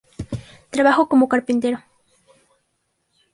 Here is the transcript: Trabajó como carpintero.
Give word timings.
Trabajó 0.71 1.07
como 1.07 1.29
carpintero. 1.29 1.83